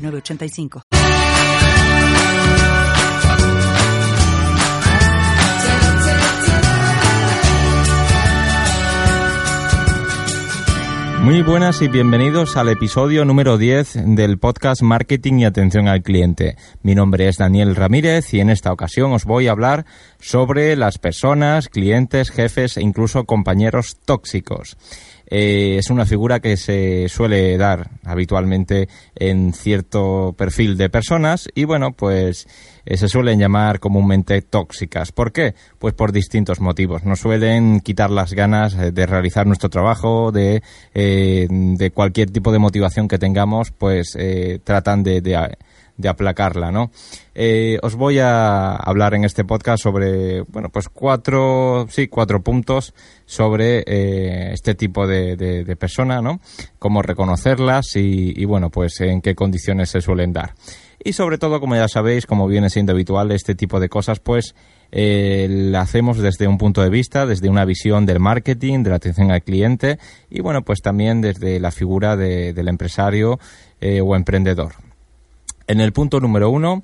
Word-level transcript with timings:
906985. 0.00 0.82
Muy 11.22 11.42
buenas 11.42 11.82
y 11.82 11.88
bienvenidos 11.88 12.56
al 12.56 12.70
episodio 12.70 13.26
número 13.26 13.58
10 13.58 14.16
del 14.16 14.38
podcast 14.38 14.80
Marketing 14.80 15.40
y 15.40 15.44
Atención 15.44 15.86
al 15.86 16.02
Cliente. 16.02 16.56
Mi 16.82 16.94
nombre 16.94 17.28
es 17.28 17.36
Daniel 17.36 17.76
Ramírez 17.76 18.32
y 18.32 18.40
en 18.40 18.48
esta 18.48 18.72
ocasión 18.72 19.12
os 19.12 19.26
voy 19.26 19.46
a 19.46 19.52
hablar 19.52 19.84
sobre 20.20 20.76
las 20.76 20.98
personas, 20.98 21.68
clientes, 21.68 22.30
jefes 22.30 22.76
e 22.76 22.82
incluso 22.82 23.24
compañeros 23.24 23.96
tóxicos. 24.04 24.76
Eh, 25.32 25.76
es 25.78 25.90
una 25.90 26.06
figura 26.06 26.40
que 26.40 26.56
se 26.56 27.08
suele 27.08 27.56
dar 27.56 27.88
habitualmente 28.04 28.88
en 29.14 29.52
cierto 29.52 30.34
perfil 30.36 30.76
de 30.76 30.90
personas 30.90 31.48
y 31.54 31.64
bueno, 31.64 31.92
pues 31.92 32.48
eh, 32.84 32.96
se 32.96 33.06
suelen 33.06 33.38
llamar 33.38 33.78
comúnmente 33.78 34.42
tóxicas. 34.42 35.12
¿Por 35.12 35.30
qué? 35.30 35.54
Pues 35.78 35.94
por 35.94 36.10
distintos 36.10 36.60
motivos. 36.60 37.04
Nos 37.04 37.20
suelen 37.20 37.78
quitar 37.78 38.10
las 38.10 38.32
ganas 38.32 38.74
eh, 38.74 38.90
de 38.90 39.06
realizar 39.06 39.46
nuestro 39.46 39.70
trabajo, 39.70 40.32
de, 40.32 40.62
de 40.92 41.90
cualquier 41.94 42.30
tipo 42.30 42.50
de 42.50 42.58
motivación 42.58 43.06
que 43.06 43.18
tengamos, 43.18 43.70
pues 43.70 44.16
tratan 44.64 45.04
de, 45.04 45.20
de 45.20 45.36
de 46.00 46.08
aplacarla, 46.08 46.70
¿no? 46.70 46.90
Eh, 47.34 47.78
os 47.82 47.94
voy 47.94 48.18
a 48.18 48.74
hablar 48.74 49.14
en 49.14 49.24
este 49.24 49.44
podcast 49.44 49.82
sobre, 49.82 50.42
bueno, 50.42 50.68
pues 50.70 50.88
cuatro, 50.88 51.86
sí, 51.88 52.08
cuatro 52.08 52.42
puntos 52.42 52.94
sobre 53.26 53.84
eh, 53.86 54.52
este 54.52 54.74
tipo 54.74 55.06
de, 55.06 55.76
persona, 55.78 56.20
¿no? 56.20 56.40
Cómo 56.78 57.02
reconocerlas 57.02 57.96
y, 57.96 58.32
y, 58.36 58.44
bueno, 58.44 58.70
pues 58.70 59.00
en 59.00 59.20
qué 59.20 59.34
condiciones 59.34 59.90
se 59.90 60.00
suelen 60.00 60.32
dar. 60.32 60.54
Y 61.02 61.14
sobre 61.14 61.38
todo, 61.38 61.60
como 61.60 61.76
ya 61.76 61.88
sabéis, 61.88 62.26
como 62.26 62.46
viene 62.46 62.68
siendo 62.68 62.92
habitual, 62.92 63.30
este 63.32 63.54
tipo 63.54 63.80
de 63.80 63.88
cosas, 63.88 64.20
pues 64.20 64.54
eh, 64.92 65.46
la 65.48 65.82
hacemos 65.82 66.18
desde 66.18 66.48
un 66.48 66.58
punto 66.58 66.82
de 66.82 66.90
vista, 66.90 67.24
desde 67.24 67.48
una 67.48 67.64
visión 67.64 68.06
del 68.06 68.18
marketing, 68.18 68.82
de 68.82 68.90
la 68.90 68.96
atención 68.96 69.30
al 69.30 69.42
cliente 69.42 69.98
y 70.28 70.40
bueno, 70.40 70.62
pues 70.62 70.80
también 70.80 71.20
desde 71.20 71.60
la 71.60 71.70
figura 71.70 72.16
de, 72.16 72.52
del 72.52 72.68
empresario 72.68 73.38
eh, 73.80 74.00
o 74.00 74.16
emprendedor. 74.16 74.72
En 75.70 75.80
el 75.80 75.92
punto 75.92 76.18
número 76.18 76.50
uno, 76.50 76.82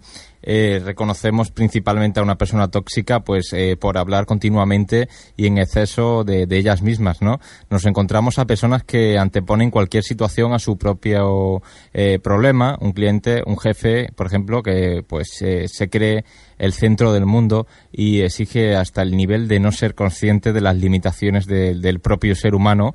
eh, 0.49 0.81
reconocemos 0.85 1.51
principalmente 1.51 2.21
a 2.21 2.23
una 2.23 2.39
persona 2.39 2.69
tóxica 2.69 3.19
pues 3.19 3.53
eh, 3.53 3.77
por 3.77 3.99
hablar 3.99 4.27
continuamente 4.27 5.09
y 5.37 5.49
en 5.49 5.59
exceso 5.59 6.23
de, 6.23 6.47
ellas 6.49 6.83
mismas 6.83 7.21
no 7.21 7.41
nos 7.69 7.85
encontramos 7.85 8.39
a 8.39 8.45
personas 8.45 8.85
que 8.85 9.19
anteponen 9.19 9.73
cualquier 9.73 10.05
situación 10.05 10.55
a 10.55 10.61
su 10.61 10.79
propio 10.79 11.63
eh, 11.93 12.21
problema. 12.23 12.79
Un 12.81 12.93
cliente 12.93 13.43
un 13.45 13.59
jefe 13.59 14.07
por 14.15 14.29
ejemplo 14.29 14.63
que 14.63 15.03
pues 15.05 15.31
se 15.33 15.91
cree 15.91 16.25
el 16.57 16.73
centro 16.73 17.13
del 17.13 17.27
mundo 17.27 17.67
y 17.91 18.21
exige 18.21 18.77
hasta 18.77 19.03
el 19.03 19.17
nivel 19.17 19.49
de 19.49 19.59
no 19.59 19.73
ser 19.73 19.97
consciente 19.97 20.53
de 20.53 20.61
las 20.61 20.77
limitaciones 20.77 21.47
del 21.47 21.99
propio 21.99 22.37
ser 22.37 22.55
humano 22.55 22.95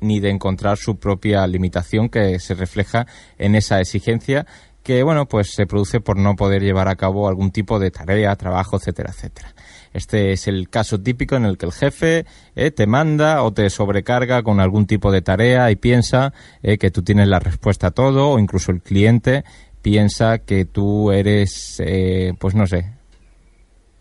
ni 0.00 0.20
de 0.20 0.30
encontrar 0.30 0.78
su 0.78 0.98
propia 0.98 1.44
limitación 1.48 2.08
que 2.08 2.38
se 2.38 2.54
refleja 2.54 3.06
en 3.38 3.56
esa 3.56 3.80
exigencia 3.80 4.46
que 4.82 5.02
bueno, 5.02 5.26
pues 5.26 5.54
se 5.54 5.66
produce 5.66 6.00
por 6.00 6.16
no 6.18 6.36
poder 6.36 6.62
llevar 6.62 6.88
a 6.88 6.96
cabo 6.96 7.28
algún 7.28 7.50
tipo 7.50 7.78
de 7.78 7.90
tarea, 7.90 8.34
trabajo, 8.36 8.76
etcétera, 8.76 9.10
etcétera. 9.10 9.54
Este 9.92 10.32
es 10.32 10.48
el 10.48 10.68
caso 10.70 11.00
típico 11.00 11.36
en 11.36 11.44
el 11.44 11.58
que 11.58 11.66
el 11.66 11.72
jefe 11.72 12.24
eh, 12.56 12.70
te 12.70 12.86
manda 12.86 13.42
o 13.42 13.52
te 13.52 13.68
sobrecarga 13.70 14.42
con 14.42 14.60
algún 14.60 14.86
tipo 14.86 15.12
de 15.12 15.22
tarea 15.22 15.70
y 15.70 15.76
piensa 15.76 16.32
eh, 16.62 16.78
que 16.78 16.90
tú 16.90 17.02
tienes 17.02 17.28
la 17.28 17.38
respuesta 17.38 17.88
a 17.88 17.90
todo 17.90 18.30
o 18.30 18.38
incluso 18.38 18.72
el 18.72 18.80
cliente 18.80 19.44
piensa 19.82 20.38
que 20.38 20.64
tú 20.64 21.12
eres, 21.12 21.76
eh, 21.84 22.32
pues 22.38 22.54
no 22.54 22.66
sé, 22.66 22.92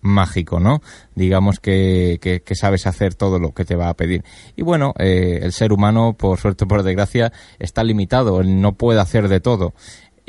mágico, 0.02 0.60
¿no? 0.60 0.82
Digamos 1.16 1.60
que, 1.60 2.20
que, 2.22 2.42
que, 2.42 2.56
sabes 2.56 2.88
hacer 2.88 3.16
todo 3.16 3.40
lo 3.40 3.54
que 3.54 3.66
te 3.66 3.76
va 3.76 3.90
a 3.90 3.94
pedir. 3.96 4.24
Y 4.56 4.64
bueno, 4.64 4.94
eh, 5.00 5.40
el 5.44 5.52
ser 5.54 5.72
humano, 5.72 6.14
por 6.18 6.40
suerte 6.40 6.66
o 6.66 6.68
por 6.68 6.84
desgracia, 6.84 7.32
está 7.60 7.84
limitado, 7.84 8.42
él 8.42 8.62
no 8.62 8.74
puede 8.74 9.00
hacer 9.00 9.28
de 9.28 9.40
todo. 9.40 9.74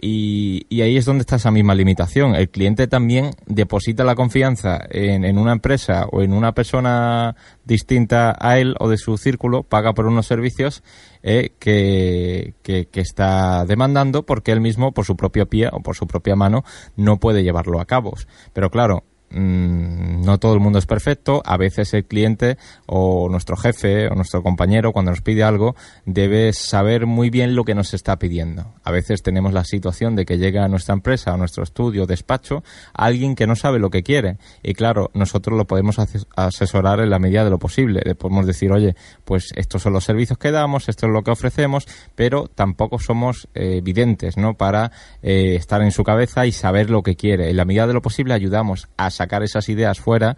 Y, 0.00 0.80
ahí 0.80 0.96
es 0.96 1.04
donde 1.04 1.22
está 1.22 1.36
esa 1.36 1.50
misma 1.50 1.74
limitación. 1.74 2.34
El 2.34 2.48
cliente 2.48 2.86
también 2.86 3.30
deposita 3.46 4.04
la 4.04 4.14
confianza 4.14 4.80
en, 4.90 5.38
una 5.38 5.52
empresa 5.52 6.06
o 6.10 6.22
en 6.22 6.32
una 6.32 6.52
persona 6.52 7.36
distinta 7.64 8.36
a 8.38 8.58
él 8.58 8.74
o 8.80 8.88
de 8.88 8.96
su 8.96 9.16
círculo, 9.16 9.62
paga 9.62 9.92
por 9.92 10.06
unos 10.06 10.26
servicios 10.26 10.82
eh, 11.22 11.52
que, 11.58 12.54
que, 12.62 12.88
está 12.94 13.64
demandando 13.64 14.24
porque 14.24 14.52
él 14.52 14.60
mismo, 14.60 14.92
por 14.92 15.04
su 15.04 15.16
propio 15.16 15.46
pie 15.46 15.68
o 15.70 15.80
por 15.80 15.94
su 15.94 16.06
propia 16.06 16.34
mano, 16.34 16.64
no 16.96 17.18
puede 17.18 17.44
llevarlo 17.44 17.80
a 17.80 17.86
cabo. 17.86 18.14
Pero 18.52 18.70
claro, 18.70 19.04
Mm, 19.32 20.24
no 20.24 20.38
todo 20.38 20.54
el 20.54 20.60
mundo 20.60 20.78
es 20.78 20.86
perfecto. 20.86 21.42
A 21.44 21.56
veces 21.56 21.94
el 21.94 22.04
cliente 22.04 22.58
o 22.86 23.28
nuestro 23.30 23.56
jefe 23.56 24.08
o 24.08 24.14
nuestro 24.14 24.42
compañero 24.42 24.92
cuando 24.92 25.10
nos 25.10 25.22
pide 25.22 25.42
algo 25.42 25.74
debe 26.04 26.52
saber 26.52 27.06
muy 27.06 27.30
bien 27.30 27.54
lo 27.54 27.64
que 27.64 27.74
nos 27.74 27.94
está 27.94 28.18
pidiendo. 28.18 28.74
A 28.84 28.90
veces 28.90 29.22
tenemos 29.22 29.52
la 29.52 29.64
situación 29.64 30.16
de 30.16 30.24
que 30.24 30.38
llega 30.38 30.64
a 30.64 30.68
nuestra 30.68 30.94
empresa, 30.94 31.32
a 31.32 31.36
nuestro 31.36 31.62
estudio, 31.62 32.06
despacho, 32.06 32.62
alguien 32.92 33.34
que 33.34 33.46
no 33.46 33.56
sabe 33.56 33.78
lo 33.78 33.90
que 33.90 34.02
quiere. 34.02 34.36
Y 34.62 34.74
claro, 34.74 35.10
nosotros 35.14 35.56
lo 35.56 35.66
podemos 35.66 35.96
asesorar 36.36 37.00
en 37.00 37.10
la 37.10 37.18
medida 37.18 37.44
de 37.44 37.50
lo 37.50 37.58
posible. 37.58 38.02
Le 38.04 38.14
podemos 38.14 38.46
decir, 38.46 38.72
oye, 38.72 38.94
pues 39.24 39.50
estos 39.56 39.82
son 39.82 39.92
los 39.92 40.04
servicios 40.04 40.38
que 40.38 40.50
damos, 40.50 40.88
esto 40.88 41.06
es 41.06 41.12
lo 41.12 41.22
que 41.22 41.30
ofrecemos, 41.30 41.86
pero 42.14 42.48
tampoco 42.48 42.98
somos 42.98 43.48
eh, 43.54 43.78
evidentes, 43.78 44.36
¿no? 44.36 44.54
Para 44.54 44.92
eh, 45.22 45.54
estar 45.56 45.82
en 45.82 45.92
su 45.92 46.04
cabeza 46.04 46.46
y 46.46 46.52
saber 46.52 46.90
lo 46.90 47.02
que 47.02 47.16
quiere. 47.16 47.50
En 47.50 47.56
la 47.56 47.64
medida 47.64 47.86
de 47.86 47.94
lo 47.94 48.02
posible 48.02 48.34
ayudamos 48.34 48.88
a 48.96 49.10
sacar 49.22 49.42
esas 49.42 49.68
ideas 49.68 50.00
fuera 50.00 50.36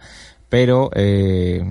pero 0.49 0.91
eh, 0.93 1.61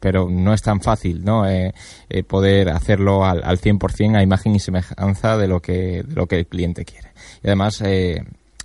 pero 0.00 0.28
no 0.28 0.52
es 0.52 0.62
tan 0.62 0.80
fácil 0.80 1.24
no 1.24 1.48
eh, 1.48 1.74
eh, 2.08 2.22
poder 2.22 2.68
hacerlo 2.68 3.24
al, 3.24 3.42
al 3.42 3.58
100% 3.60 4.16
a 4.16 4.22
imagen 4.22 4.54
y 4.54 4.60
semejanza 4.60 5.36
de 5.36 5.48
lo 5.48 5.60
que 5.60 6.02
de 6.02 6.14
lo 6.14 6.26
que 6.26 6.40
el 6.40 6.46
cliente 6.46 6.84
quiere. 6.84 7.12
Y 7.42 7.48
además 7.48 7.82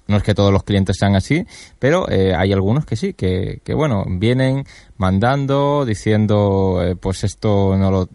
no 0.07 0.17
es 0.17 0.23
que 0.23 0.33
todos 0.33 0.51
los 0.51 0.63
clientes 0.63 0.97
sean 0.99 1.15
así, 1.15 1.45
pero 1.77 2.07
hay 2.09 2.51
algunos 2.51 2.85
que 2.85 2.95
sí, 2.95 3.13
que, 3.13 3.61
que 3.63 3.73
bueno, 3.75 4.05
vienen 4.07 4.65
mandando, 4.97 5.85
diciendo, 5.85 6.81
pues 6.99 7.23
esto 7.23 7.77
no 7.77 7.91
lo, 7.91 8.09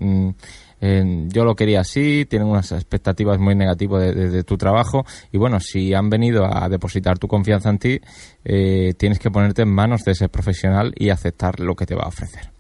mm, 0.85 1.29
yo 1.29 1.45
lo 1.45 1.55
quería 1.55 1.81
así, 1.81 2.27
tienen 2.27 2.49
unas 2.49 2.71
expectativas 2.73 3.39
muy 3.39 3.55
negativas 3.55 4.15
de, 4.15 4.45
tu 4.45 4.57
trabajo 4.57 5.05
y 5.33 5.39
bueno, 5.39 5.59
si 5.61 5.95
han 5.95 6.11
venido 6.11 6.45
a 6.45 6.69
depositar 6.69 7.19
tu 7.19 7.27
confianza 7.27 7.71
en 7.71 7.79
ti, 7.79 8.01
eh, 8.45 8.95
tienes 8.97 9.19
que 9.19 9.31
ponerte 9.31 9.63
en 9.63 9.71
manos 9.71 10.03
de 10.05 10.13
ese 10.13 10.29
profesional 10.29 10.93
y 10.97 11.11
aceptar 11.11 11.61
lo 11.61 11.75
que 11.75 11.87
te 11.87 11.95
va 11.95 12.05
a 12.05 12.09
ofrecer. 12.09 12.54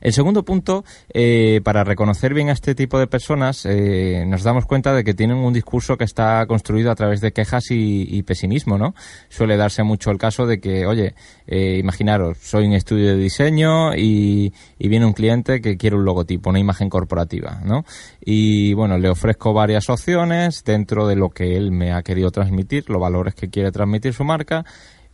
El 0.00 0.12
segundo 0.12 0.44
punto, 0.44 0.84
eh, 1.12 1.60
para 1.64 1.84
reconocer 1.84 2.34
bien 2.34 2.48
a 2.48 2.52
este 2.52 2.74
tipo 2.74 2.98
de 2.98 3.06
personas, 3.06 3.66
eh, 3.66 4.24
nos 4.26 4.42
damos 4.42 4.66
cuenta 4.66 4.94
de 4.94 5.04
que 5.04 5.14
tienen 5.14 5.38
un 5.38 5.52
discurso 5.52 5.96
que 5.96 6.04
está 6.04 6.44
construido 6.46 6.90
a 6.90 6.94
través 6.94 7.20
de 7.20 7.32
quejas 7.32 7.64
y, 7.70 8.22
pesimismo, 8.22 8.78
¿no? 8.78 8.94
Suele 9.28 9.56
darse 9.56 9.82
mucho 9.82 10.10
el 10.10 10.18
caso 10.18 10.46
de 10.46 10.60
que, 10.60 10.86
oye, 10.86 11.14
eh, 11.46 11.78
imaginaros, 11.78 12.38
soy 12.38 12.66
un 12.66 12.74
estudio 12.74 13.08
de 13.08 13.16
diseño 13.16 13.94
y, 13.94 14.52
y, 14.78 14.88
viene 14.88 15.06
un 15.06 15.12
cliente 15.12 15.60
que 15.60 15.76
quiere 15.76 15.96
un 15.96 16.04
logotipo, 16.04 16.50
una 16.50 16.58
imagen 16.58 16.90
corporativa, 16.90 17.60
¿no? 17.64 17.84
Y 18.20 18.74
bueno, 18.74 18.98
le 18.98 19.08
ofrezco 19.08 19.52
varias 19.52 19.88
opciones 19.88 20.64
dentro 20.64 21.06
de 21.06 21.16
lo 21.16 21.30
que 21.30 21.56
él 21.56 21.70
me 21.70 21.92
ha 21.92 22.02
querido 22.02 22.30
transmitir, 22.30 22.90
los 22.90 23.00
valores 23.00 23.34
que 23.34 23.48
quiere 23.48 23.72
transmitir 23.72 24.12
su 24.12 24.24
marca 24.24 24.64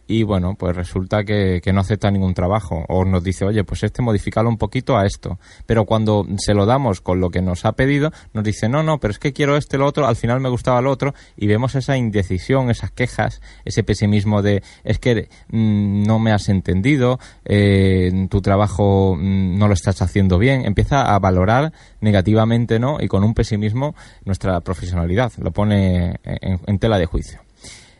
y 0.06 0.22
bueno, 0.22 0.54
pues 0.54 0.76
resulta 0.76 1.24
que, 1.24 1.60
que, 1.62 1.72
no 1.72 1.80
acepta 1.80 2.10
ningún 2.10 2.34
trabajo 2.34 2.84
o 2.88 3.04
nos 3.04 3.24
dice, 3.24 3.44
oye, 3.44 3.64
pues 3.64 3.82
este 3.82 4.02
modificalo 4.02 4.48
un 4.48 4.58
poquito 4.58 4.96
a 4.96 5.06
esto. 5.06 5.38
Pero 5.66 5.86
cuando 5.86 6.26
se 6.38 6.52
lo 6.52 6.66
damos 6.66 7.00
con 7.00 7.20
lo 7.20 7.30
que 7.30 7.40
nos 7.40 7.64
ha 7.64 7.72
pedido, 7.72 8.12
nos 8.32 8.44
dice, 8.44 8.68
no, 8.68 8.82
no, 8.82 8.98
pero 8.98 9.12
es 9.12 9.18
que 9.18 9.32
quiero 9.32 9.56
este, 9.56 9.78
lo 9.78 9.86
otro, 9.86 10.06
al 10.06 10.16
final 10.16 10.40
me 10.40 10.50
gustaba 10.50 10.80
lo 10.82 10.90
otro 10.90 11.14
y 11.36 11.46
vemos 11.46 11.74
esa 11.74 11.96
indecisión, 11.96 12.70
esas 12.70 12.90
quejas, 12.90 13.40
ese 13.64 13.82
pesimismo 13.82 14.42
de, 14.42 14.62
es 14.84 14.98
que 14.98 15.28
mm, 15.48 16.04
no 16.06 16.18
me 16.18 16.32
has 16.32 16.48
entendido, 16.48 17.18
eh, 17.44 18.26
tu 18.30 18.42
trabajo 18.42 19.16
mm, 19.16 19.58
no 19.58 19.68
lo 19.68 19.74
estás 19.74 20.02
haciendo 20.02 20.38
bien. 20.38 20.66
Empieza 20.66 21.14
a 21.14 21.18
valorar 21.18 21.72
negativamente, 22.00 22.78
¿no? 22.78 22.98
Y 23.00 23.08
con 23.08 23.24
un 23.24 23.34
pesimismo 23.34 23.94
nuestra 24.24 24.60
profesionalidad. 24.60 25.32
Lo 25.38 25.50
pone 25.50 26.20
en 26.24 26.78
tela 26.78 26.98
de 26.98 27.06
juicio. 27.06 27.40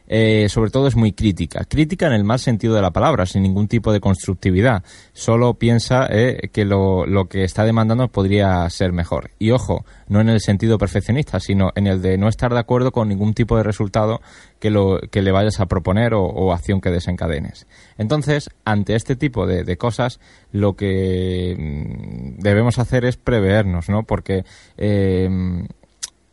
Eh, 0.06 0.48
sobre 0.50 0.70
todo 0.70 0.86
es 0.86 0.96
muy 0.96 1.12
crítica. 1.12 1.64
Crítica 1.64 2.06
en 2.06 2.12
el 2.12 2.24
mal 2.24 2.38
sentido 2.38 2.74
de 2.74 2.82
la 2.82 2.90
palabra, 2.90 3.24
sin 3.26 3.42
ningún 3.42 3.68
tipo 3.68 3.92
de 3.92 4.00
constructividad. 4.00 4.82
Solo 5.12 5.54
piensa 5.54 6.06
eh, 6.10 6.50
que 6.52 6.64
lo, 6.64 7.06
lo, 7.06 7.26
que 7.26 7.44
está 7.44 7.64
demandando 7.64 8.08
podría 8.08 8.68
ser 8.68 8.92
mejor. 8.92 9.30
Y 9.38 9.50
ojo, 9.52 9.84
no 10.08 10.20
en 10.20 10.28
el 10.28 10.40
sentido 10.40 10.76
perfeccionista, 10.78 11.40
sino 11.40 11.72
en 11.74 11.86
el 11.86 12.02
de 12.02 12.18
no 12.18 12.28
estar 12.28 12.52
de 12.52 12.60
acuerdo 12.60 12.92
con 12.92 13.08
ningún 13.08 13.32
tipo 13.32 13.56
de 13.56 13.62
resultado 13.62 14.20
que, 14.58 14.70
lo, 14.70 14.98
que 15.10 15.22
le 15.22 15.32
vayas 15.32 15.60
a 15.60 15.66
proponer 15.66 16.12
o, 16.14 16.52
acción 16.52 16.80
que 16.80 16.90
desencadenes. 16.90 17.66
Entonces, 17.96 18.50
ante 18.64 18.94
este 18.94 19.16
tipo 19.16 19.46
de, 19.46 19.64
de, 19.64 19.76
cosas, 19.78 20.20
lo 20.52 20.74
que 20.74 21.56
mm, 21.58 22.42
debemos 22.42 22.78
hacer 22.78 23.04
es 23.06 23.16
prevernos, 23.16 23.88
¿no? 23.88 24.02
Porque 24.02 24.44
eh, 24.76 25.28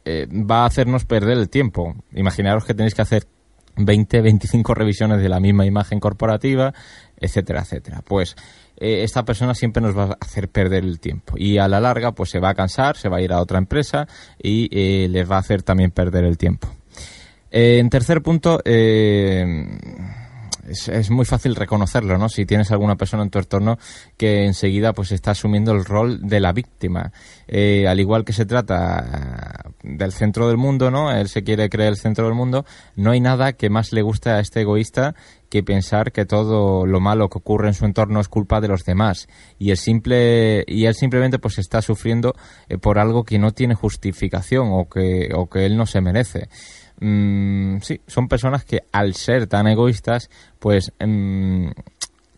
va 0.06 0.64
a 0.64 0.66
hacernos 0.66 1.06
perder 1.06 1.38
el 1.38 1.50
tiempo. 1.50 1.96
Imaginaros 2.14 2.66
que 2.66 2.74
tenéis 2.74 2.96
que 2.96 3.02
hacer 3.02 3.28
20, 3.86 4.22
25 4.22 4.74
revisiones 4.74 5.22
de 5.22 5.30
la 5.30 5.40
misma 5.40 5.66
imagen 5.66 6.00
corporativa, 6.00 6.74
etcétera, 7.18 7.62
etcétera. 7.62 8.02
Pues 8.06 8.36
eh, 8.78 9.04
esta 9.04 9.24
persona 9.24 9.54
siempre 9.54 9.82
nos 9.82 9.96
va 9.98 10.04
a 10.06 10.18
hacer 10.20 10.50
perder 10.50 10.84
el 10.84 11.00
tiempo 11.00 11.36
y 11.38 11.58
a 11.60 11.68
la 11.68 11.80
larga 11.80 12.14
pues 12.14 12.32
se 12.32 12.40
va 12.40 12.50
a 12.50 12.56
cansar, 12.56 12.98
se 12.98 13.10
va 13.10 13.18
a 13.18 13.22
ir 13.22 13.32
a 13.32 13.40
otra 13.40 13.60
empresa 13.60 14.08
y 14.42 14.70
eh, 14.72 15.08
les 15.08 15.30
va 15.30 15.36
a 15.36 15.40
hacer 15.40 15.62
también 15.64 15.92
perder 15.92 16.26
el 16.26 16.38
tiempo. 16.38 16.68
Eh, 17.52 17.80
en 17.80 17.90
tercer 17.90 18.22
punto, 18.22 18.62
es, 20.68 21.10
muy 21.10 21.26
fácil 21.26 21.56
reconocerlo, 21.56 22.18
¿no? 22.18 22.30
Si 22.30 22.46
tienes 22.46 22.72
alguna 22.72 22.96
persona 22.96 23.24
en 23.24 23.30
tu 23.30 23.40
entorno 23.40 23.78
que 24.18 24.46
enseguida 24.46 24.94
pues 24.94 25.12
está 25.12 25.32
asumiendo 25.32 25.72
el 25.72 25.86
rol 25.86 26.20
de 26.22 26.40
la 26.40 26.54
víctima. 26.54 27.12
Eh, 27.48 27.88
al 27.88 28.00
igual 28.00 28.26
que 28.26 28.34
se 28.34 28.46
trata 28.46 29.72
del 29.84 30.12
centro 30.12 30.48
del 30.48 30.58
mundo, 30.58 30.92
¿no? 30.92 31.12
Él 31.12 31.28
se 31.28 31.44
quiere 31.44 31.70
creer 31.70 31.90
el 31.90 31.98
centro 31.98 32.26
del 32.26 32.36
mundo. 32.36 32.66
No 32.96 33.12
hay 33.12 33.20
nada 33.20 33.54
que 33.54 33.70
más 33.70 33.94
le 33.94 34.02
guste 34.02 34.30
a 34.30 34.40
este 34.40 34.62
egoísta 34.62 35.16
que 35.50 35.64
pensar 35.64 36.14
que 36.14 36.26
todo 36.26 36.86
lo 36.86 37.02
malo 37.02 37.30
que 37.30 37.38
ocurre 37.38 37.68
en 37.68 37.74
su 37.74 37.86
entorno 37.86 38.22
es 38.22 38.30
culpa 38.30 38.62
de 38.62 38.70
los 38.70 38.86
demás 38.86 39.28
y 39.60 39.72
el 39.72 39.78
simple 39.78 40.64
y 40.66 40.86
él 40.86 40.96
simplemente 40.96 41.40
pues 41.40 41.58
está 41.58 41.82
sufriendo 41.82 42.36
eh, 42.70 42.78
por 42.78 42.98
algo 43.00 43.26
que 43.26 43.38
no 43.38 43.52
tiene 43.52 43.76
justificación 43.76 44.70
o 44.72 44.88
que 44.88 45.30
o 45.36 45.50
que 45.50 45.66
él 45.66 45.76
no 45.76 45.86
se 45.86 46.00
merece. 46.00 46.48
Mm, 47.02 47.80
sí, 47.82 48.00
son 48.06 48.28
personas 48.28 48.64
que 48.64 48.84
al 48.92 49.16
ser 49.16 49.48
tan 49.48 49.68
egoístas, 49.68 50.30
pues 50.60 50.94
mm, 51.00 51.70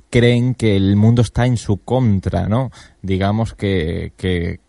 creen 0.10 0.56
que 0.56 0.78
el 0.78 0.96
mundo 0.96 1.22
está 1.22 1.46
en 1.46 1.58
su 1.58 1.84
contra, 1.84 2.48
¿no? 2.48 2.72
Digamos 3.02 3.56
que, 3.56 4.14
que, 4.18 4.60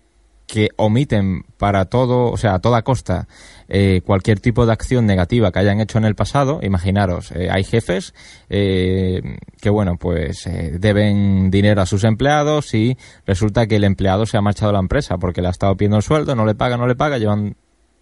omiten 0.77 1.43
para 1.59 1.87
todo, 1.87 2.31
o 2.31 2.37
sea, 2.37 2.55
a 2.55 2.59
toda 2.61 2.83
costa, 2.83 3.27
eh, 3.69 4.03
cualquier 4.05 4.39
tipo 4.39 4.67
de 4.67 4.73
acción 4.73 5.05
negativa 5.05 5.51
que 5.51 5.59
hayan 5.59 5.81
hecho 5.81 5.99
en 5.99 6.05
el 6.05 6.15
pasado. 6.15 6.61
Imaginaros, 6.63 7.33
eh, 7.33 7.49
hay 7.51 7.65
jefes 7.65 8.15
eh, 8.49 9.21
que, 9.61 9.71
bueno, 9.71 9.97
pues 9.97 10.49
deben 10.79 11.51
dinero 11.51 11.83
a 11.83 11.87
sus 11.87 12.05
empleados 12.05 12.73
y 12.73 12.97
resulta 13.27 13.67
que 13.67 13.77
el 13.77 13.85
empleado 13.85 14.27
se 14.27 14.37
ha 14.37 14.43
marchado 14.43 14.71
a 14.71 14.75
la 14.75 14.79
empresa 14.79 15.19
porque 15.19 15.43
le 15.43 15.49
ha 15.49 15.51
estado 15.51 15.77
pidiendo 15.77 15.97
el 15.97 16.05
sueldo, 16.05 16.37
no 16.37 16.47
le 16.47 16.55
paga, 16.55 16.77
no 16.77 16.87
le 16.87 16.95
paga, 16.95 17.19
llevan 17.19 17.57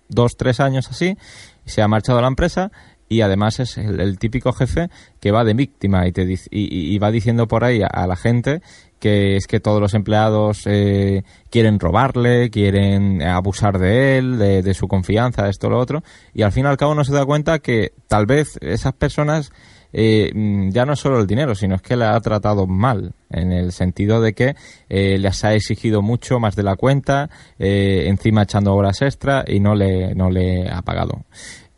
dos, 0.09 0.37
tres 0.37 0.61
años 0.61 0.89
así 0.91 1.17
se 1.65 1.83
ha 1.83 1.89
marchado 1.89 2.19
a 2.19 2.23
la 2.23 2.29
empresa 2.29 2.71
y 3.09 3.21
además 3.21 3.61
es 3.61 3.77
el, 3.77 4.19
típico 4.19 4.53
jefe 4.53 4.89
que 5.21 5.31
va 5.31 5.45
de 5.45 5.53
víctima 5.53 6.07
y, 6.07 6.13
te 6.13 6.27
y, 6.51 6.99
va 6.99 7.11
diciendo 7.11 7.47
por 7.47 7.63
ahí 7.63 7.83
a, 7.83 8.07
la 8.07 8.17
gente 8.17 8.63
que 8.99 9.37
es 9.37 9.47
que 9.47 9.61
todos 9.61 9.81
los 9.81 9.95
empleados 9.95 10.63
eh, 10.67 11.23
quieren 11.51 11.79
robarle, 11.79 12.51
quieren 12.51 13.21
abusar 13.21 13.79
de 13.79 14.17
él, 14.17 14.39
de, 14.39 14.75
su 14.75 14.87
confianza, 14.87 15.49
esto, 15.49 15.69
lo 15.69 15.79
otro, 15.79 16.05
y 16.33 16.43
al 16.43 16.53
fin 16.53 16.65
y 16.65 16.69
al 16.69 16.77
cabo 16.77 16.95
no 16.95 17.05
se 17.05 17.13
da 17.13 17.27
cuenta 17.27 17.59
que 17.59 17.93
tal 18.07 18.27
vez 18.27 18.59
esas 18.63 18.93
personas 18.93 19.51
eh, 19.93 20.33
ya 20.71 20.85
no 20.85 20.95
es 20.95 21.01
solo 21.01 21.21
el 21.21 21.27
dinero, 21.27 21.55
sino 21.55 21.75
es 21.75 21.83
que 21.83 21.97
le 21.97 22.05
ha 22.05 22.21
tratado 22.21 22.67
mal, 22.67 23.13
en 23.31 23.53
el 23.53 23.73
sentido 23.73 24.21
de 24.21 24.33
que 24.33 24.57
eh, 24.89 25.19
les 25.19 25.45
ha 25.45 25.55
exigido 25.55 26.03
mucho 26.03 26.39
más 26.39 26.57
de 26.57 26.63
la 26.63 26.77
cuenta, 26.77 27.31
encima 27.59 28.43
echando 28.43 28.75
horas 28.75 29.03
extra 29.03 29.45
y 29.47 29.61
no 29.61 29.75
le, 29.75 30.15
no 30.15 30.31
le 30.31 30.69
ha 30.69 30.83
pagado. 30.83 31.25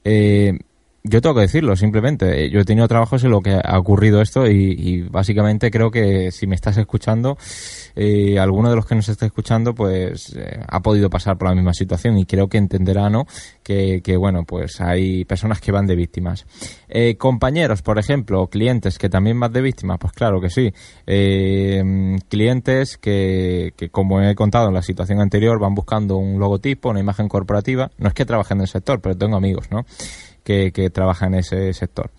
Eh, 0.05 0.59
yo 1.07 1.21
tengo 1.21 1.35
que 1.35 1.43
decirlo, 1.43 1.77
simplemente. 1.77 2.49
Yo 2.49 2.61
he 2.61 2.65
tenido 2.65 2.89
trabajos 2.89 3.23
en 3.25 3.31
lo 3.31 3.43
que 3.43 3.61
ha 3.63 3.79
ocurrido 3.79 4.23
esto 4.23 4.47
y, 4.47 5.03
básicamente 5.03 5.71
creo 5.71 5.91
que 5.91 6.33
si 6.33 6.47
me 6.47 6.55
estás 6.55 6.79
escuchando, 6.79 7.37
eh, 7.95 8.39
alguno 8.39 8.71
de 8.71 8.77
los 8.77 8.87
que 8.87 8.95
nos 8.95 9.11
está 9.11 9.27
escuchando, 9.27 9.75
pues 9.75 10.35
eh, 10.35 10.61
ha 10.67 10.81
podido 10.81 11.11
pasar 11.11 11.37
por 11.37 11.49
la 11.49 11.55
misma 11.55 11.75
situación 11.75 12.17
y 12.17 12.25
creo 12.25 12.49
que 12.49 12.57
entenderá, 12.57 13.11
¿no? 13.11 13.27
Que, 13.63 14.01
bueno, 14.19 14.45
pues 14.45 14.81
hay 14.81 15.27
personas 15.27 15.61
que 15.61 15.73
van 15.73 15.87
de 15.87 15.95
víctimas. 15.95 16.47
Eh, 16.89 17.17
compañeros, 17.19 17.83
por 17.83 17.99
ejemplo, 17.99 18.47
clientes 18.47 18.99
que 18.99 19.11
también 19.11 19.39
van 19.39 19.53
de 19.53 19.61
víctimas, 19.61 19.99
pues 20.01 20.15
claro 20.15 20.41
que 20.41 20.49
sí. 20.49 20.73
clientes 22.31 22.97
que, 22.97 23.75
que, 23.77 23.91
como 23.91 24.23
he 24.23 24.35
contado 24.35 24.69
en 24.69 24.75
la 24.75 24.83
situación 24.83 25.21
anterior, 25.21 25.61
van 25.61 25.75
buscando 25.75 26.17
un 26.17 26.41
logotipo, 26.41 26.89
una 26.89 27.01
imagen 27.01 27.29
corporativa. 27.29 27.91
No 27.99 28.09
es 28.09 28.15
que 28.15 28.25
trabajen 28.25 28.57
en 28.57 28.63
el 28.63 28.69
sector, 28.69 29.03
pero 29.03 29.15
tengo 29.19 29.37
amigos, 29.37 29.71
¿no? 29.71 29.85
Que, 30.45 30.73
que 30.73 30.91
trabaja 30.91 31.27
en 31.27 31.35
ese 31.35 31.73
sector. 31.73 32.11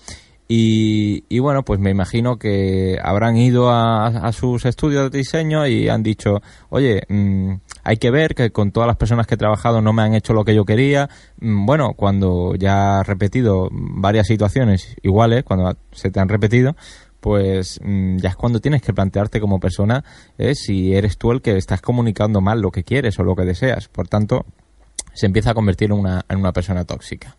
Y, 0.47 1.23
y, 1.27 1.39
bueno, 1.39 1.65
pues 1.65 1.79
me 1.79 1.89
imagino 1.89 2.37
que 2.37 2.99
habrán 3.01 3.35
ido 3.35 3.71
a, 3.71 4.05
a, 4.05 4.31
sus 4.31 4.65
estudios 4.65 5.09
de 5.09 5.17
diseño 5.17 5.65
y 5.65 5.89
han 5.89 6.03
dicho, 6.03 6.39
oye, 6.69 7.01
mm, 7.09 7.53
hay 7.83 7.97
que 7.97 8.11
ver 8.11 8.35
que 8.35 8.51
con 8.51 8.71
todas 8.71 8.85
las 8.85 8.95
personas 8.95 9.25
que 9.25 9.33
he 9.33 9.37
trabajado 9.39 9.81
no 9.81 9.91
me 9.91 10.03
han 10.03 10.13
hecho 10.13 10.33
lo 10.33 10.45
que 10.45 10.53
yo 10.53 10.63
quería. 10.63 11.09
Mm, 11.39 11.65
bueno, 11.65 11.93
cuando 11.95 12.53
ya 12.55 12.99
has 12.99 13.07
repetido 13.07 13.69
varias 13.71 14.27
situaciones 14.27 14.95
iguales, 15.01 15.43
cuando 15.43 15.75
se 15.91 16.11
te 16.11 16.19
han 16.19 16.29
repetido, 16.29 16.75
pues 17.25 17.79
mm, 17.83 18.17
ya 18.17 18.29
es 18.29 18.35
cuando 18.35 18.59
tienes 18.59 18.83
que 18.83 18.93
plantearte 18.93 19.39
como 19.39 19.59
persona 19.59 20.03
eh, 20.37 20.53
si 20.53 20.93
eres 20.93 21.17
tú 21.17 21.31
el 21.31 21.41
que 21.41 21.57
estás 21.57 21.81
comunicando 21.81 22.39
mal 22.39 22.61
lo 22.61 22.69
que 22.69 22.83
quieres 22.83 23.17
o 23.17 23.23
lo 23.23 23.35
que 23.35 23.45
deseas. 23.45 23.87
Por 23.87 24.07
tanto, 24.07 24.45
se 25.15 25.25
empieza 25.25 25.51
a 25.51 25.53
convertir 25.55 25.91
en 25.91 25.97
una, 25.97 26.23
en 26.29 26.37
una 26.37 26.51
persona 26.51 26.85
tóxica. 26.85 27.35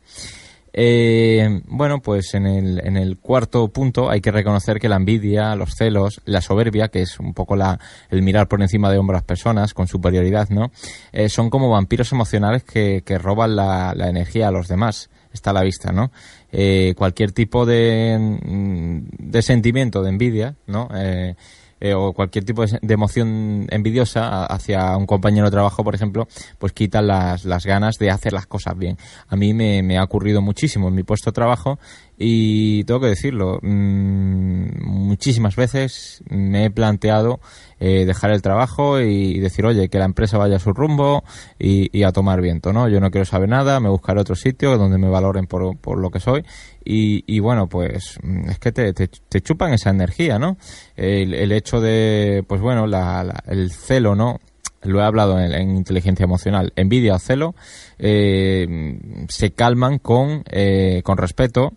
Eh, 0.78 1.62
bueno, 1.69 2.02
pues 2.02 2.34
en 2.34 2.46
el, 2.46 2.87
en 2.87 2.99
el 2.99 3.17
cuarto 3.17 3.67
punto 3.69 4.11
hay 4.11 4.20
que 4.20 4.31
reconocer 4.31 4.78
que 4.78 4.90
la 4.90 4.96
envidia, 4.96 5.56
los 5.56 5.70
celos, 5.75 6.20
la 6.26 6.43
soberbia, 6.43 6.88
que 6.88 7.00
es 7.00 7.19
un 7.19 7.32
poco 7.32 7.56
la, 7.56 7.81
el 8.11 8.20
mirar 8.20 8.46
por 8.46 8.61
encima 8.61 8.90
de 8.90 8.99
hombros 8.99 9.23
personas 9.23 9.73
con 9.73 9.88
superioridad, 9.88 10.50
¿no? 10.50 10.70
Eh, 11.12 11.31
son 11.31 11.49
como 11.49 11.70
vampiros 11.70 12.12
emocionales 12.12 12.62
que, 12.62 13.02
que 13.06 13.17
roban 13.17 13.56
la, 13.56 13.94
la, 13.96 14.11
energía 14.11 14.49
a 14.49 14.50
los 14.50 14.69
demás. 14.69 15.08
Está 15.32 15.50
a 15.50 15.55
la 15.55 15.62
vista, 15.62 15.93
¿no? 15.93 16.12
Eh, 16.52 16.94
cualquier 16.94 17.32
tipo 17.32 17.64
de, 17.64 18.19
mm, 18.19 19.31
de 19.31 19.43
sentimiento 19.43 20.03
de 20.03 20.10
envidia, 20.10 20.56
¿no? 20.67 20.91
Eh, 20.94 21.36
eh, 21.81 21.95
o 21.95 22.13
cualquier 22.13 22.45
tipo 22.45 22.65
de, 22.65 22.79
emoción 22.89 23.67
envidiosa 23.71 24.47
hacia 24.47 24.97
un 24.97 25.06
compañero 25.06 25.47
de 25.47 25.51
trabajo, 25.51 25.85
por 25.85 25.95
ejemplo, 25.95 26.27
pues 26.59 26.73
quita 26.73 27.03
las, 27.03 27.45
las 27.45 27.67
ganas 27.67 27.97
de 27.99 28.11
hacer 28.11 28.33
las 28.33 28.47
cosas 28.47 28.77
bien. 28.79 28.97
A 29.29 29.37
mí 29.37 29.53
me, 29.53 29.83
me 29.83 29.99
ha 29.99 30.05
ocurrido 30.05 30.41
muchísimo 30.41 30.89
en 30.89 30.95
mi 30.95 31.03
puesto 31.03 31.31
de 31.31 31.35
trabajo 31.35 31.79
y 32.19 32.85
tengo 32.85 33.01
que 33.01 33.09
decirlo, 33.09 33.59
mmm, 33.63 34.85
muchísimas 34.85 35.55
veces 35.55 36.23
me 36.31 36.65
he 36.65 36.71
planteado 36.71 37.41
eh, 37.79 38.06
dejar 38.06 38.31
el 38.31 38.41
trabajo 38.41 39.01
y 39.01 39.39
decir, 39.39 39.67
oye, 39.67 39.91
que 39.91 39.99
la 39.99 40.06
empresa 40.06 40.39
vaya 40.39 40.56
a 40.56 40.61
su 40.61 40.73
rumbo 40.73 41.25
y, 41.59 41.97
y, 41.97 42.05
a 42.05 42.13
tomar 42.13 42.41
viento, 42.41 42.73
¿no? 42.73 42.89
Yo 42.89 43.01
no 43.01 43.11
quiero 43.11 43.27
saber 43.27 43.51
nada, 43.51 43.81
me 43.81 43.91
buscaré 43.91 44.21
otro 44.21 44.35
sitio 44.35 44.79
donde 44.79 44.97
me 44.97 45.11
valoren 45.11 45.47
por, 45.47 45.77
por 45.77 45.99
lo 45.99 46.11
que 46.11 46.21
soy 46.21 46.43
y, 46.86 47.24
y 47.26 47.40
bueno, 47.40 47.69
pues 47.69 48.19
mm, 48.22 48.50
es 48.50 48.58
que 48.58 48.72
te, 48.72 48.93
te, 48.93 49.40
chupan 49.40 49.72
esa 49.72 49.90
energía, 49.90 50.38
¿no? 50.38 50.56
El, 50.96 51.34
el, 51.34 51.52
hecho 51.52 51.81
de, 51.81 52.44
pues 52.46 52.60
bueno, 52.60 52.86
la, 52.86 53.24
la, 53.24 53.43
el 53.46 53.72
celo, 53.72 54.14
¿no? 54.14 54.38
lo 54.82 55.00
he 55.00 55.05
hablado 55.05 55.40
en, 55.40 55.52
en, 55.52 55.76
inteligencia 55.76 56.24
emocional, 56.24 56.72
envidia 56.76 57.14
o 57.14 57.19
celo, 57.19 57.55
eh, 57.98 58.98
se 59.28 59.50
calman 59.50 59.98
con, 59.98 60.44
eh, 60.50 61.02
con 61.05 61.19
respeto, 61.19 61.72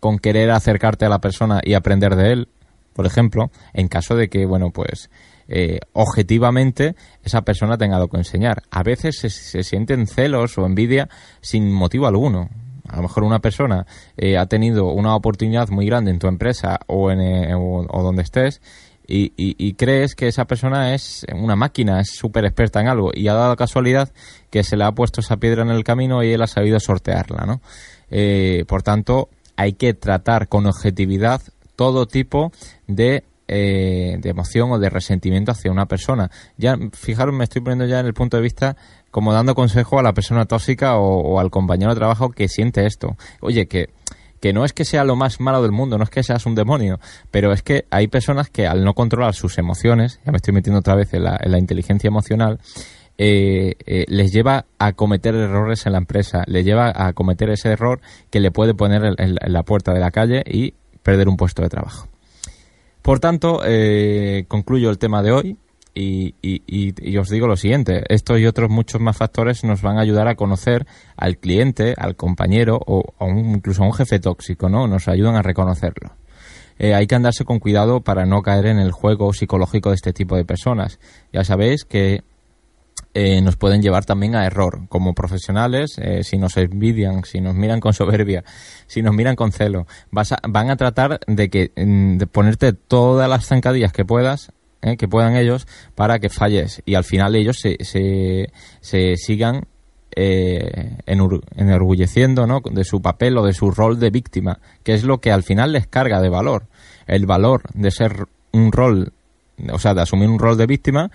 con 0.00 0.18
querer 0.18 0.50
acercarte 0.50 1.04
a 1.04 1.08
la 1.08 1.20
persona 1.20 1.60
y 1.62 1.74
aprender 1.74 2.16
de 2.16 2.32
él, 2.32 2.48
por 2.94 3.06
ejemplo, 3.06 3.50
en 3.72 3.88
caso 3.88 4.16
de 4.16 4.28
que, 4.28 4.46
bueno, 4.46 4.70
pues 4.70 5.10
eh, 5.48 5.80
objetivamente 5.92 6.94
esa 7.22 7.42
persona 7.42 7.76
tenga 7.76 7.96
algo 7.96 8.08
que 8.08 8.18
enseñar. 8.18 8.62
A 8.70 8.82
veces 8.82 9.18
se, 9.18 9.30
se, 9.30 9.62
sienten 9.62 10.06
celos 10.06 10.56
o 10.58 10.64
envidia 10.64 11.08
sin 11.40 11.70
motivo 11.72 12.06
alguno. 12.06 12.48
A 12.88 12.96
lo 12.96 13.02
mejor 13.02 13.24
una 13.24 13.38
persona 13.38 13.86
eh, 14.16 14.36
ha 14.36 14.46
tenido 14.46 14.92
una 14.92 15.16
oportunidad 15.16 15.68
muy 15.68 15.86
grande 15.86 16.10
en 16.10 16.18
tu 16.18 16.26
empresa 16.26 16.80
o, 16.86 17.10
en, 17.10 17.20
eh, 17.20 17.54
o, 17.54 18.02
donde 18.02 18.22
estés 18.22 18.60
y, 19.06 19.74
crees 19.74 20.14
que 20.14 20.28
esa 20.28 20.46
persona 20.46 20.94
es 20.94 21.26
una 21.34 21.56
máquina, 21.56 22.00
es 22.00 22.10
súper 22.10 22.46
experta 22.46 22.80
en 22.80 22.88
algo 22.88 23.10
y 23.12 23.28
ha 23.28 23.34
dado 23.34 23.54
casualidad 23.54 24.10
que 24.50 24.62
se 24.62 24.78
le 24.78 24.84
ha 24.84 24.92
puesto 24.92 25.20
esa 25.20 25.36
piedra 25.36 25.62
en 25.62 25.68
el 25.68 25.84
camino 25.84 26.22
y 26.22 26.32
él 26.32 26.40
ha 26.40 26.46
sabido 26.46 26.80
sortearla, 26.80 27.44
¿no? 27.44 27.60
Eh, 28.10 28.64
por 28.66 28.82
tanto, 28.82 29.28
hay 29.56 29.74
que 29.74 29.92
tratar 29.92 30.48
con 30.48 30.66
objetividad 30.66 31.42
todo 31.76 32.06
tipo 32.06 32.50
de 32.86 33.24
de 33.54 34.28
emoción 34.28 34.70
o 34.72 34.78
de 34.78 34.90
resentimiento 34.90 35.52
hacia 35.52 35.70
una 35.70 35.86
persona. 35.86 36.30
Ya, 36.56 36.76
fijaros, 36.92 37.34
me 37.34 37.44
estoy 37.44 37.62
poniendo 37.62 37.86
ya 37.86 38.00
en 38.00 38.06
el 38.06 38.14
punto 38.14 38.36
de 38.36 38.42
vista 38.42 38.76
como 39.10 39.32
dando 39.32 39.54
consejo 39.54 40.00
a 40.00 40.02
la 40.02 40.12
persona 40.12 40.44
tóxica 40.44 40.96
o, 40.96 41.38
al 41.38 41.50
compañero 41.50 41.90
de 41.90 41.96
trabajo 41.96 42.30
que 42.30 42.48
siente 42.48 42.84
esto. 42.84 43.16
Oye, 43.40 43.66
que 43.66 43.90
que 44.40 44.52
no 44.52 44.66
es 44.66 44.74
que 44.74 44.84
sea 44.84 45.04
lo 45.04 45.16
más 45.16 45.40
malo 45.40 45.62
del 45.62 45.72
mundo, 45.72 45.96
no 45.96 46.04
es 46.04 46.10
que 46.10 46.22
seas 46.22 46.44
un 46.44 46.54
demonio, 46.54 47.00
pero 47.30 47.50
es 47.54 47.62
que 47.62 47.86
hay 47.88 48.08
personas 48.08 48.50
que 48.50 48.66
al 48.66 48.84
no 48.84 48.92
controlar 48.92 49.34
sus 49.34 49.56
emociones, 49.56 50.20
ya 50.22 50.32
me 50.32 50.36
estoy 50.36 50.52
metiendo 50.52 50.80
otra 50.80 50.94
vez 50.94 51.14
en 51.14 51.24
la, 51.24 51.58
inteligencia 51.58 52.08
emocional, 52.08 52.60
eh, 53.16 53.76
eh, 53.86 54.04
les 54.06 54.32
lleva 54.32 54.66
a 54.78 54.92
cometer 54.92 55.34
errores 55.34 55.86
en 55.86 55.92
la 55.92 55.98
empresa, 55.98 56.42
les 56.46 56.62
lleva 56.62 56.92
a 56.94 57.14
cometer 57.14 57.48
ese 57.48 57.70
error 57.70 58.02
que 58.28 58.40
le 58.40 58.50
puede 58.50 58.74
poner 58.74 59.14
en, 59.16 59.36
la 59.40 59.62
puerta 59.62 59.94
de 59.94 60.00
la 60.00 60.10
calle 60.10 60.42
y 60.44 60.74
perder 61.02 61.30
un 61.30 61.38
puesto 61.38 61.62
de 61.62 61.70
trabajo. 61.70 62.08
Por 63.04 63.20
tanto, 63.20 63.60
eh, 63.66 64.46
concluyo 64.48 64.88
el 64.88 64.96
tema 64.96 65.22
de 65.22 65.30
hoy. 65.30 65.58
Y, 65.94 67.18
os 67.18 67.28
digo 67.28 67.46
lo 67.46 67.54
siguiente, 67.54 68.02
estos 68.08 68.40
y 68.40 68.46
otros 68.46 68.70
muchos 68.70 68.98
más 68.98 69.18
factores 69.18 69.62
nos 69.62 69.82
van 69.82 69.98
a 69.98 70.00
ayudar 70.00 70.26
a 70.26 70.36
conocer 70.36 70.86
al 71.14 71.36
cliente, 71.36 71.94
al 71.98 72.16
compañero 72.16 72.80
o, 72.84 73.04
incluso 73.28 73.82
a 73.82 73.86
un 73.86 73.92
jefe 73.92 74.20
tóxico, 74.20 74.70
¿no? 74.70 74.88
Nos 74.88 75.06
ayudan 75.06 75.36
a 75.36 75.42
reconocerlo. 75.42 76.16
Eh, 76.78 76.94
hay 76.94 77.06
que 77.06 77.14
andarse 77.14 77.44
con 77.44 77.58
cuidado 77.58 78.00
para 78.00 78.24
no 78.24 78.40
caer 78.40 78.66
en 78.66 78.78
el 78.78 78.90
juego 78.90 79.34
psicológico 79.34 79.90
de 79.90 79.96
este 79.96 80.14
tipo 80.14 80.34
de 80.34 80.46
personas. 80.46 80.98
Ya 81.30 81.44
sabéis 81.44 81.84
que 81.84 82.24
eh, 83.14 83.40
nos 83.40 83.56
pueden 83.56 83.80
llevar 83.80 84.04
también 84.04 84.34
a 84.34 84.44
error. 84.44 84.88
Como 84.88 85.14
profesionales, 85.14 85.96
eh, 85.98 86.24
si 86.24 86.36
nos 86.36 86.56
envidian, 86.56 87.24
si 87.24 87.40
nos 87.40 87.54
miran 87.54 87.80
con 87.80 87.94
soberbia, 87.94 88.44
si 88.86 89.02
nos 89.02 89.14
miran 89.14 89.36
con 89.36 89.52
celo, 89.52 89.86
vas 90.10 90.34
van 90.48 90.70
a 90.70 90.76
tratar 90.76 91.20
de 91.26 91.48
que 91.48 91.72
mm, 91.76 92.18
de 92.18 92.26
ponerte 92.26 92.72
todas 92.72 93.28
las 93.28 93.46
zancadillas 93.46 93.92
que 93.92 94.04
puedas 94.04 94.52
¿eh? 94.84 94.96
que 94.96 95.08
puedan 95.08 95.36
ellos 95.36 95.66
para 95.94 96.18
que 96.18 96.28
falles 96.28 96.82
y 96.84 96.94
al 96.94 97.04
final 97.04 97.34
ellos 97.34 97.58
se, 97.60 97.76
se, 98.80 99.16
sigan 99.16 99.66
eh, 100.14 100.98
enorgulleciendo 101.06 102.46
¿no? 102.46 102.60
de 102.60 102.84
su 102.84 103.02
papel 103.02 103.36
o 103.38 103.44
de 103.44 103.52
su 103.52 103.70
rol 103.70 103.98
de 103.98 104.10
víctima, 104.10 104.60
que 104.82 104.94
es 104.94 105.04
lo 105.04 105.20
que 105.20 105.32
al 105.32 105.42
final 105.42 105.72
les 105.72 105.86
carga 105.86 106.20
de 106.20 106.28
valor. 106.28 106.66
El 107.06 107.26
valor 107.26 107.62
de 107.74 107.90
ser 107.90 108.26
un 108.52 108.70
rol, 108.70 109.12
o 109.72 109.78
sea, 109.78 109.94
de 109.94 110.02
asumir 110.02 110.28
un 110.28 110.38
rol 110.38 110.56
de 110.56 110.66
víctima, 110.66 111.10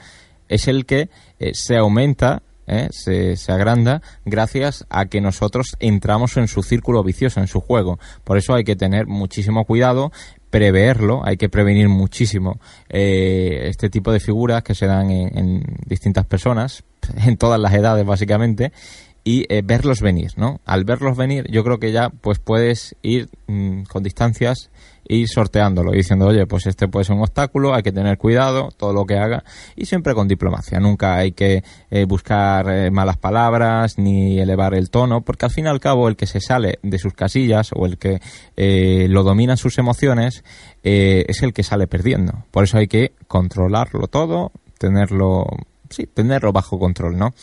es 0.49 0.67
el 0.67 0.85
que 0.85 1.09
eh, 1.39 1.51
se 1.53 1.77
aumenta 1.77 2.43
se, 2.91 3.35
se, 3.35 3.51
agranda 3.51 4.03
gracias 4.25 4.85
a 4.91 5.07
que 5.07 5.21
nosotros 5.21 5.75
entramos 5.79 6.37
en 6.37 6.47
su 6.47 6.61
círculo 6.61 7.03
vicioso, 7.03 7.39
en 7.39 7.47
su 7.47 7.61
juego. 7.61 7.97
Por 8.23 8.37
eso 8.37 8.53
hay 8.53 8.63
que 8.63 8.75
tener 8.75 9.07
muchísimo 9.07 9.65
cuidado 9.65 10.11
preverlo, 10.49 11.21
hay 11.25 11.37
que 11.37 11.49
prevenir 11.49 11.89
muchísimo 11.89 12.59
eh, 12.89 13.65
este 13.65 13.89
tipo 13.89 14.11
de 14.11 14.19
figuras 14.19 14.63
que 14.63 14.75
se 14.75 14.87
dan 14.87 15.11
en, 15.11 15.63
distintas 15.85 16.25
personas, 16.25 16.83
en 17.25 17.37
todas 17.37 17.59
las 17.59 17.73
edades 17.73 18.05
básicamente, 18.05 18.71
y 19.23 19.45
eh, 19.49 19.61
verlos 19.63 20.01
venir, 20.01 20.31
¿no? 20.37 20.61
Al 20.65 20.83
verlos 20.83 21.17
venir, 21.17 21.45
yo 21.51 21.63
creo 21.63 21.79
que 21.79 21.91
ya 21.91 22.09
pues 22.09 22.39
puedes 22.39 22.95
ir 23.01 23.29
mm, 23.47 23.83
con 23.83 24.03
distancias 24.03 24.69
ir 25.09 25.27
sorteándolo 25.27 25.91
diciendo, 25.91 26.27
oye, 26.27 26.45
pues 26.45 26.67
este 26.67 26.87
puede 26.87 27.03
ser 27.03 27.15
un 27.15 27.23
obstáculo, 27.23 27.73
hay 27.73 27.81
que 27.81 27.91
tener 27.91 28.17
cuidado, 28.17 28.69
todo 28.77 28.93
lo 28.93 29.05
que 29.05 29.17
haga, 29.17 29.43
y 29.75 29.85
siempre 29.85 30.13
con 30.13 30.27
diplomacia. 30.27 30.79
Nunca 30.79 31.15
hay 31.15 31.31
que 31.31 31.63
eh, 31.89 32.05
buscar 32.05 32.69
eh, 32.69 32.91
malas 32.91 33.17
palabras 33.17 33.97
ni 33.97 34.39
elevar 34.39 34.75
el 34.75 34.89
tono, 34.89 35.21
porque 35.21 35.45
al 35.45 35.51
fin 35.51 35.65
y 35.65 35.69
al 35.69 35.79
cabo 35.79 36.07
el 36.07 36.15
que 36.15 36.27
se 36.27 36.39
sale 36.39 36.79
de 36.83 36.99
sus 36.99 37.13
casillas 37.13 37.71
o 37.73 37.87
el 37.87 37.97
que 37.97 38.21
eh, 38.55 39.07
lo 39.09 39.23
domina 39.23 39.57
sus 39.57 39.77
emociones 39.79 40.43
es 40.81 41.43
el 41.43 41.53
que 41.53 41.63
sale 41.63 41.87
perdiendo. 41.87 42.45
Por 42.51 42.63
eso 42.63 42.77
hay 42.77 42.87
que 42.87 43.11
controlarlo 43.27 44.07
todo, 44.07 44.53
tenerlo, 44.77 45.45
sí, 45.89 46.07
tenerlo 46.07 46.53
bajo 46.53 46.79
control, 46.79 47.17
¿no? 47.17 47.33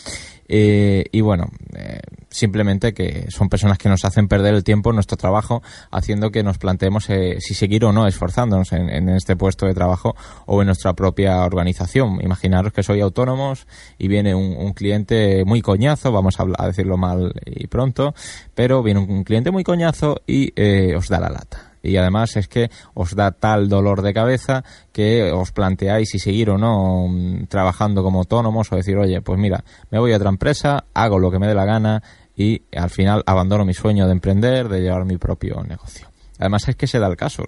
Eh, 0.49 1.05
y 1.12 1.21
bueno, 1.21 1.50
eh, 1.75 2.00
simplemente 2.31 2.95
que 2.95 3.31
son 3.31 3.49
personas 3.49 3.79
que 3.79 3.88
nos 3.88 4.05
hacen 4.05 4.29
perder 4.29 4.55
el 4.55 4.65
tiempo 4.65 4.91
en 4.91 4.97
nuestro 4.97 5.17
trabajo, 5.17 5.62
haciendo 5.91 6.31
que 6.31 6.43
nos 6.43 6.59
planteemos 6.59 7.11
eh, 7.11 7.38
si 7.41 7.55
seguir 7.55 7.85
o 7.85 7.93
no 7.93 8.07
esforzándonos 8.07 8.73
en, 8.73 9.09
este 9.09 9.37
puesto 9.37 9.67
de 9.67 9.75
trabajo 9.75 10.15
o 10.47 10.62
en 10.62 10.67
nuestra 10.67 10.93
propia 10.95 11.45
organización. 11.45 12.21
Imaginaros 12.23 12.73
que 12.73 12.83
soy 12.83 13.00
autónomos 13.00 13.67
y 13.99 14.09
viene 14.09 14.35
un, 14.35 14.73
cliente 14.75 15.45
muy 15.45 15.62
coñazo, 15.62 16.12
vamos 16.12 16.38
a, 16.38 16.45
a, 16.59 16.67
decirlo 16.67 16.97
mal 16.97 17.33
y 17.47 17.67
pronto, 17.67 18.15
pero 18.55 18.83
viene 18.83 19.00
un 19.00 19.25
cliente 19.25 19.50
muy 19.50 19.65
coñazo 19.65 20.23
y 20.26 20.53
os 20.95 21.09
da 21.09 21.21
la 21.21 21.31
lata 21.31 21.65
y 21.87 21.97
además 21.97 22.37
es 22.37 22.49
que 22.49 22.71
os 22.95 23.14
da 23.14 23.33
tal 23.33 23.69
dolor 23.69 24.02
de 24.02 24.12
cabeza 24.12 24.64
que 24.93 25.31
os 25.33 25.52
planteáis 25.52 26.11
si 26.11 26.19
seguir 26.19 26.50
o 26.50 26.59
no 26.59 27.09
mm, 27.09 27.47
trabajando 27.47 28.02
como 28.02 28.21
autónomos 28.21 28.73
o 28.73 28.76
decir, 28.76 28.97
oye, 28.97 29.21
pues 29.23 29.38
mira, 29.38 29.64
me 29.90 29.99
voy 29.99 30.12
a 30.12 30.16
otra 30.16 30.31
empresa, 30.31 30.85
hago 30.95 31.19
lo 31.19 31.31
que 31.31 31.38
me 31.38 31.47
dé 31.47 31.55
la 31.55 31.64
gana 31.64 32.02
y 32.37 32.62
al 32.76 32.90
final 32.90 33.23
abandono 33.26 33.64
mi 33.64 33.75
sueño 33.75 34.07
de 34.07 34.12
emprender, 34.12 34.69
de 34.69 34.81
llevar 34.81 35.05
mi 35.05 35.16
propio 35.16 35.62
negocio. 35.62 36.09
Además 36.38 36.69
es 36.69 36.76
que 36.76 36.87
se 36.87 36.99
da 36.99 37.07
el 37.07 37.16
caso. 37.16 37.45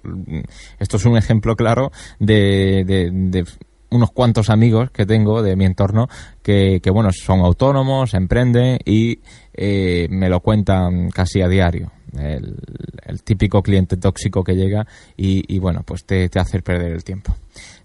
Esto 0.79 0.97
es 0.97 1.05
un 1.05 1.15
ejemplo 1.15 1.55
claro 1.55 1.91
de, 2.17 2.83
de, 2.85 3.45
unos 3.91 4.11
cuantos 4.11 4.49
amigos 4.49 4.89
que 4.89 5.05
tengo 5.05 5.43
de 5.43 5.55
mi 5.55 5.65
entorno 5.65 6.07
que, 6.41 6.79
que 6.81 6.89
bueno, 6.89 7.11
son 7.11 7.41
autónomos, 7.41 8.15
emprenden 8.15 8.79
y 8.85 9.19
eh, 9.53 10.07
me 10.09 10.29
lo 10.29 10.39
cuentan 10.39 11.09
casi 11.09 11.41
a 11.41 11.47
diario 11.47 11.91
el, 12.17 12.55
típico 13.23 13.61
cliente 13.61 13.97
tóxico 13.97 14.43
que 14.43 14.55
llega 14.55 14.87
y, 15.17 15.59
bueno, 15.59 15.83
pues 15.83 16.05
te, 16.05 16.29
hace 16.35 16.61
perder 16.61 16.93
el 16.93 17.03
tiempo. 17.03 17.35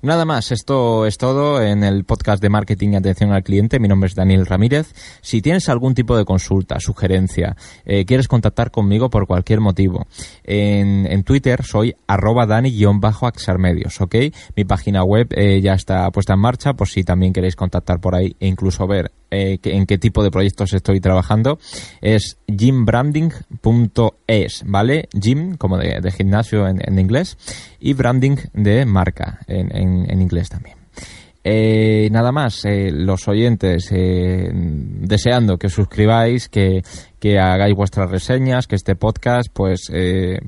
Nada 0.02 0.24
más, 0.24 0.52
esto 0.52 1.06
es 1.06 1.16
todo 1.16 1.62
en 1.62 1.82
el 1.82 2.04
podcast 2.04 2.40
de 2.42 2.50
marketing 2.50 2.90
y 2.90 2.96
atención 2.96 3.32
al 3.32 3.42
cliente. 3.42 3.80
Mi 3.80 3.88
nombre 3.88 4.08
es 4.08 4.14
Daniel 4.14 4.46
Ramírez. 4.46 4.92
Si 5.22 5.40
tienes 5.40 5.68
algún 5.68 5.94
tipo 5.94 6.16
de 6.16 6.24
consulta, 6.24 6.78
sugerencia, 6.78 7.56
eh, 7.84 8.04
quieres 8.04 8.28
contactar 8.28 8.70
conmigo 8.70 9.10
por 9.10 9.26
cualquier 9.26 9.60
motivo, 9.60 10.06
en, 10.44 11.24
Twitter 11.24 11.64
soy 11.64 11.96
arroba 12.06 12.46
dani-axarmedios, 12.46 14.00
¿ok? 14.00 14.14
Mi 14.56 14.64
página 14.64 15.02
web 15.02 15.28
eh, 15.30 15.60
ya 15.62 15.72
está 15.72 16.10
puesta 16.10 16.34
en 16.34 16.40
marcha 16.40 16.74
por 16.74 16.88
si 16.88 17.02
también 17.02 17.32
queréis 17.32 17.56
contactar 17.56 17.98
por 17.98 18.14
ahí 18.14 18.36
e 18.40 18.46
incluso 18.46 18.86
ver 18.86 19.10
eh, 19.34 19.58
en 19.62 19.86
qué 19.86 19.98
tipo 19.98 20.22
de 20.22 20.30
proyectos 20.30 20.72
estoy 20.72 21.00
trabajando. 21.00 21.58
Es 22.00 22.38
gymbranding.es, 22.46 24.62
¿vale? 24.66 25.08
Gym, 25.12 25.56
como 25.56 25.78
de, 25.78 26.12
gimnasio 26.12 26.68
en, 26.68 26.98
inglés, 26.98 27.36
y 27.80 27.94
branding 27.94 28.36
de 28.52 28.84
marca 28.86 29.40
en 29.46 29.74
en, 29.74 30.20
inglés 30.20 30.48
también. 30.48 30.76
Eh, 31.46 32.08
nada 32.10 32.32
más, 32.32 32.64
eh, 32.64 32.90
los 32.90 33.28
oyentes, 33.28 33.90
eh, 33.92 34.48
deseando 34.50 35.58
que 35.58 35.68
suscribáis, 35.68 36.48
que, 36.48 36.82
que, 37.20 37.38
hagáis 37.38 37.74
vuestras 37.76 38.10
reseñas, 38.10 38.66
que 38.66 38.76
este 38.76 38.96
podcast 38.96 39.48
pues 39.52 39.92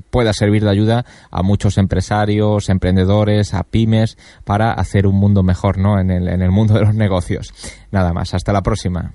pueda 0.09 0.33
servir 0.33 0.63
de 0.63 0.71
ayuda 0.71 1.05
a 1.29 1.43
muchos 1.43 1.77
empresarios, 1.77 2.69
emprendedores, 2.69 3.53
a 3.53 3.61
pymes, 3.61 4.17
para 4.43 4.71
hacer 4.71 5.05
un 5.05 5.15
mundo 5.15 5.43
mejor 5.43 5.77
¿no? 5.77 5.99
en, 5.99 6.09
el, 6.09 6.27
en 6.27 6.41
el 6.41 6.49
mundo 6.49 6.73
de 6.73 6.81
los 6.81 6.95
negocios. 6.95 7.53
Nada 7.91 8.11
más, 8.11 8.33
hasta 8.33 8.51
la 8.51 8.63
próxima. 8.63 9.13